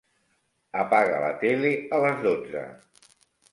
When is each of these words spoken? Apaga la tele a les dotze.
Apaga 0.83 1.19
la 1.25 1.29
tele 1.45 1.75
a 1.97 2.01
les 2.07 2.25
dotze. 2.27 2.67